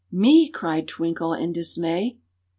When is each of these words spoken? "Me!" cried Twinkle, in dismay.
"Me!" 0.11 0.49
cried 0.49 0.87
Twinkle, 0.87 1.31
in 1.31 1.53
dismay. 1.53 2.17